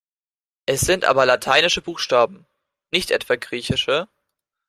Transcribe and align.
Es 0.65 0.81
sind 0.81 1.05
aber 1.05 1.27
lateinische 1.27 1.83
Buchstaben, 1.83 2.47
nicht 2.91 3.11
etwa 3.11 3.35
griechische. 3.35 4.07